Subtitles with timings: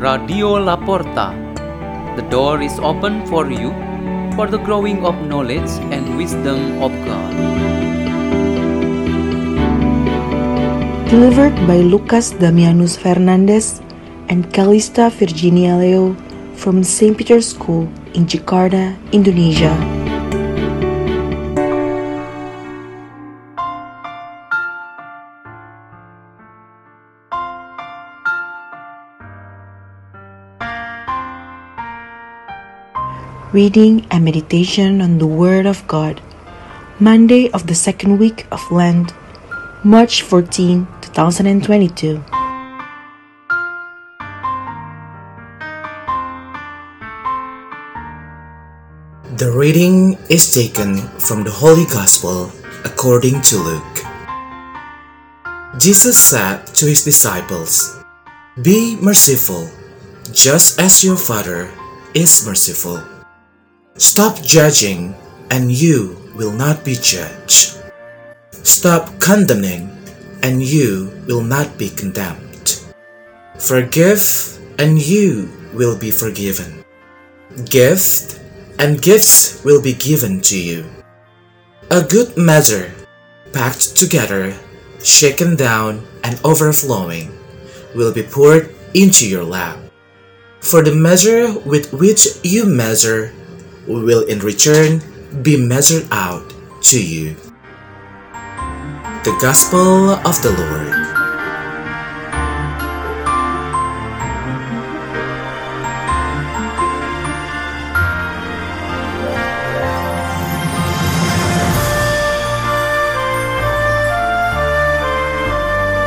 [0.00, 1.36] Radio Laporta.
[2.16, 3.68] The door is open for you
[4.32, 7.32] for the growing of knowledge and wisdom of God.
[11.12, 13.82] Delivered by Lukas Damianus Fernandez
[14.30, 16.16] and Calista Virginia Leo
[16.56, 17.12] from St.
[17.12, 17.84] Peter's School
[18.16, 19.99] in Jakarta, Indonesia.
[33.52, 36.22] Reading and meditation on the Word of God.
[37.00, 39.12] Monday of the second week of Lent,
[39.82, 42.22] March 14, 2022.
[49.34, 52.52] The reading is taken from the Holy Gospel
[52.84, 53.98] according to Luke.
[55.76, 57.98] Jesus said to his disciples,
[58.62, 59.68] Be merciful,
[60.30, 61.68] just as your Father
[62.14, 63.19] is merciful.
[63.96, 65.14] Stop judging,
[65.50, 67.82] and you will not be judged.
[68.52, 69.90] Stop condemning,
[70.42, 72.80] and you will not be condemned.
[73.58, 74.22] Forgive,
[74.78, 76.84] and you will be forgiven.
[77.66, 78.40] Gift,
[78.78, 80.86] and gifts will be given to you.
[81.90, 82.94] A good measure,
[83.52, 84.54] packed together,
[85.02, 87.34] shaken down, and overflowing,
[87.94, 89.78] will be poured into your lap.
[90.60, 93.34] For the measure with which you measure
[93.98, 95.02] will in return
[95.42, 96.46] be measured out
[96.82, 97.34] to you.
[99.24, 101.10] The Gospel of the Lord.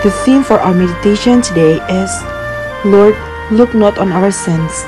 [0.04, 2.11] The theme for our meditation today is
[2.84, 3.16] Lord,
[3.52, 4.84] look not on our sins.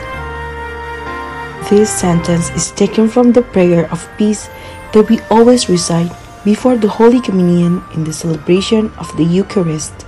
[1.67, 4.49] This sentence is taken from the prayer of peace
[4.93, 6.11] that we always recite
[6.45, 10.05] before the Holy Communion in the celebration of the Eucharist.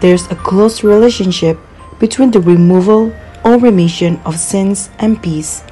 [0.00, 1.56] There's a close relationship
[2.00, 5.62] between the removal or remission of sins and peace.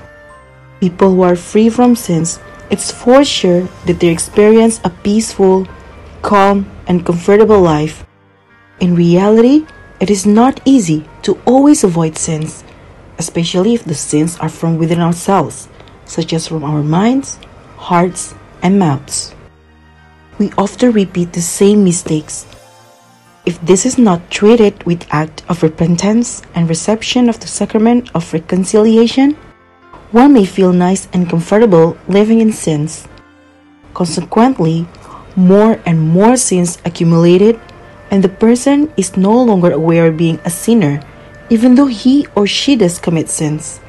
[0.78, 2.38] People who are free from sins,
[2.70, 5.66] it's for sure that they experience a peaceful,
[6.22, 8.06] calm, and comfortable life.
[8.78, 9.66] In reality,
[9.98, 12.62] it is not easy to always avoid sins,
[13.18, 15.68] especially if the sins are from within ourselves,
[16.04, 17.38] such as from our minds,
[17.76, 19.34] hearts, and mouths.
[20.38, 22.46] We often repeat the same mistakes.
[23.46, 28.32] If this is not treated with act of repentance and reception of the sacrament of
[28.32, 29.36] reconciliation,
[30.10, 33.06] one may feel nice and comfortable living in sins.
[33.92, 34.86] Consequently,
[35.36, 37.60] more and more sins accumulated
[38.10, 41.02] and the person is no longer aware of being a sinner,
[41.50, 43.80] even though he or she does commit sins.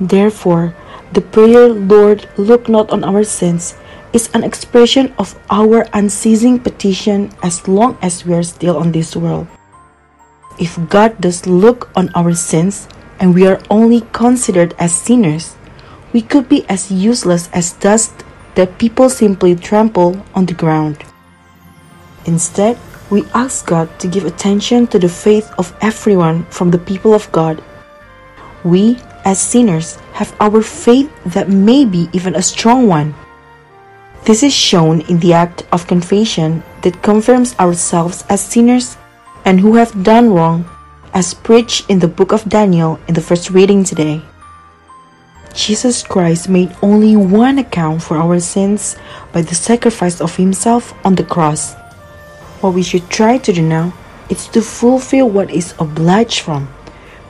[0.00, 0.74] Therefore,
[1.12, 3.74] the prayer, Lord, look not on our sins,
[4.12, 9.14] is an expression of our unceasing petition as long as we are still on this
[9.14, 9.46] world.
[10.58, 12.88] If God does look on our sins
[13.20, 15.56] and we are only considered as sinners,
[16.12, 18.12] we could be as useless as dust
[18.56, 21.04] that people simply trample on the ground.
[22.26, 22.78] Instead,
[23.10, 27.30] we ask God to give attention to the faith of everyone from the people of
[27.32, 27.62] God.
[28.64, 33.14] We, as sinners, have our faith that may be even a strong one.
[34.24, 38.96] This is shown in the act of confession that confirms ourselves as sinners
[39.44, 40.64] and who have done wrong,
[41.14, 44.22] as preached in the book of Daniel in the first reading today.
[45.54, 48.94] Jesus Christ made only one account for our sins
[49.32, 51.74] by the sacrifice of himself on the cross.
[52.60, 53.92] What we should try to do now
[54.28, 56.68] is to fulfill what is obliged from,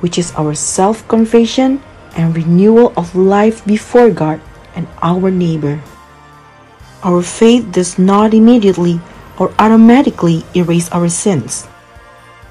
[0.01, 1.83] which is our self confession
[2.17, 4.41] and renewal of life before God
[4.75, 5.81] and our neighbor.
[7.03, 9.01] Our faith does not immediately
[9.39, 11.67] or automatically erase our sins.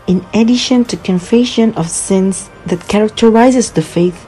[0.08, 4.26] In addition to confession of sins that characterizes the faith,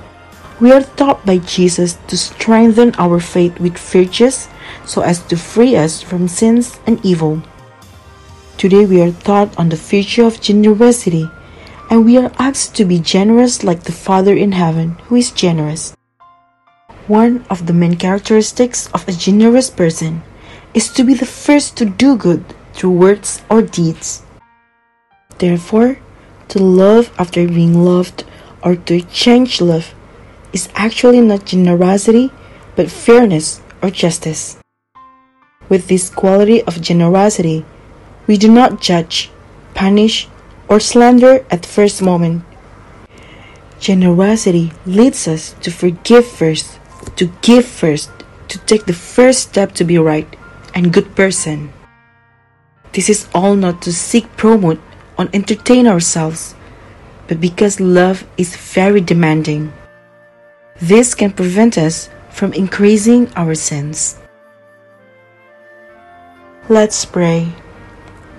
[0.59, 4.47] we are taught by Jesus to strengthen our faith with virtues
[4.85, 7.41] so as to free us from sins and evil.
[8.61, 11.27] Today we are taught on the future of generosity,
[11.89, 15.97] and we are asked to be generous like the Father in heaven who is generous.
[17.07, 20.21] One of the main characteristics of a generous person
[20.75, 24.21] is to be the first to do good through words or deeds.
[25.39, 25.97] Therefore,
[26.49, 28.25] to love after being loved
[28.61, 29.95] or to change love
[30.53, 32.29] is actually not generosity
[32.75, 34.59] but fairness or justice.
[35.67, 37.65] With this quality of generosity,
[38.27, 39.31] we do not judge,
[39.73, 40.27] punish,
[40.67, 42.43] or slander at first moment.
[43.79, 46.79] Generosity leads us to forgive first,
[47.15, 48.11] to give first,
[48.47, 50.27] to take the first step to be right
[50.75, 51.73] and good person.
[52.93, 54.79] This is all not to seek promote
[55.17, 56.55] or entertain ourselves,
[57.27, 59.71] but because love is very demanding.
[60.79, 64.17] This can prevent us from increasing our sins.
[66.69, 67.53] Let's pray.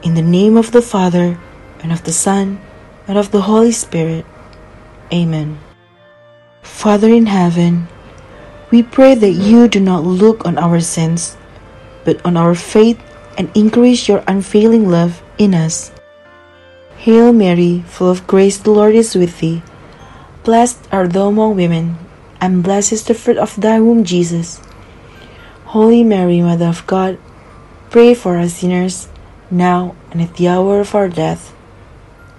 [0.02, 1.38] In the name of the Father,
[1.78, 2.58] and of the Son,
[3.06, 4.26] and of the Holy Spirit.
[5.12, 5.60] Amen.
[6.60, 7.86] Father in heaven,
[8.72, 11.36] we pray that you do not look on our sins,
[12.02, 12.98] but on our faith
[13.38, 15.92] and increase your unfailing love in us.
[16.98, 19.62] Hail Mary, full of grace, the Lord is with thee.
[20.42, 21.94] Blessed art thou among women,
[22.40, 24.58] and blessed is the fruit of thy womb, Jesus.
[25.78, 27.22] Holy Mary, Mother of God,
[27.90, 29.06] pray for us sinners,
[29.52, 31.54] now and at the hour of our death.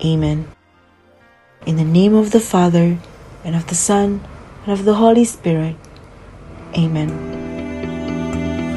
[0.03, 0.49] Amen.
[1.65, 2.97] In the name of the Father,
[3.45, 4.19] and of the Son,
[4.65, 5.77] and of the Holy Spirit.
[6.75, 7.13] Amen.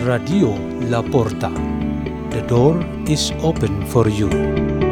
[0.04, 0.54] Radio
[0.86, 1.50] La Porta.
[2.30, 4.85] The door is open for you.